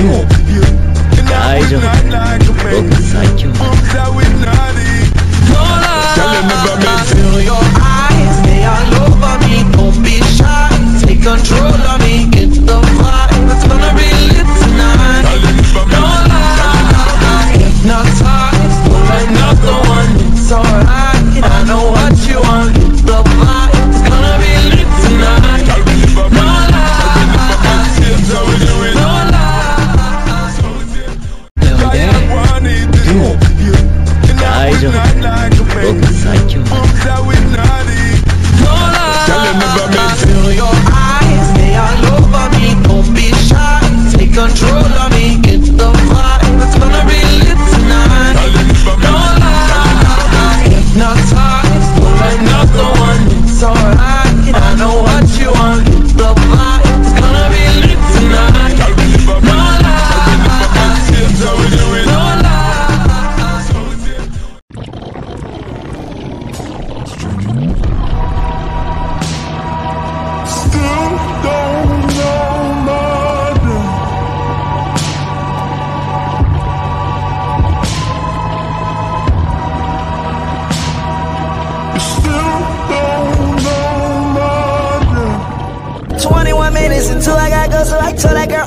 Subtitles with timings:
[0.00, 0.39] you.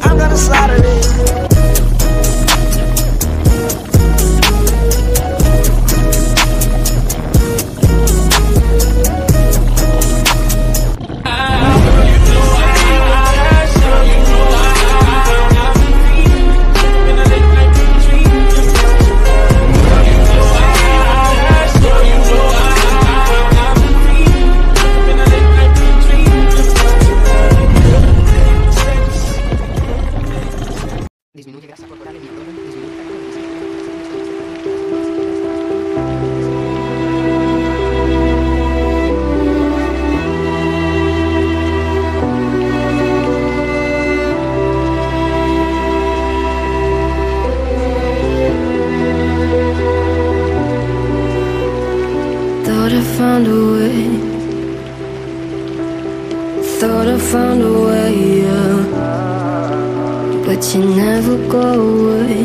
[0.00, 1.01] I'm gonna slaughter it.
[53.22, 54.02] found a way.
[56.78, 58.76] Thought I found a way, yeah.
[60.44, 62.38] But you never go away.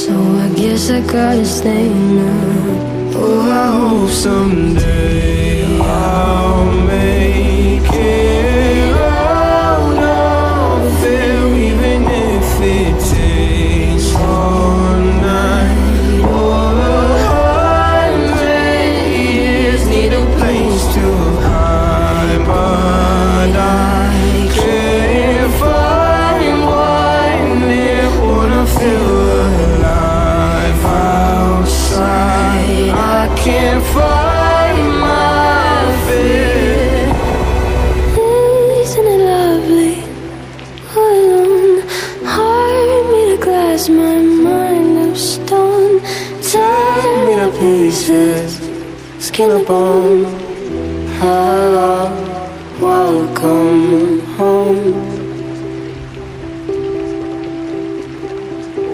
[0.00, 0.14] So
[0.44, 1.88] I guess I gotta stay
[2.20, 3.20] now.
[3.22, 5.43] Oh, I hope someday.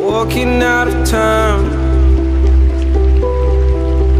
[0.00, 1.64] Walking out of town,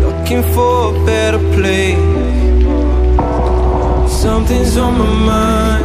[0.00, 1.96] looking for a better place.
[4.10, 5.84] Something's on my mind,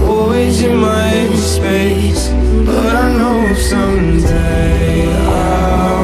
[0.00, 2.30] always in my space.
[2.64, 5.95] But I know someday I'll.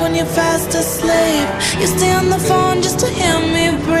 [0.00, 1.48] when you're fast asleep.
[1.80, 3.97] You stay on the phone just to hear me breathe.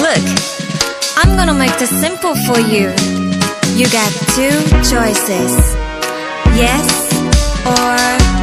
[0.00, 0.24] Look,
[1.16, 2.92] I'm gonna make this simple for you.
[3.78, 4.56] You got two
[4.90, 5.52] choices.
[6.56, 7.06] Yes
[7.66, 8.35] or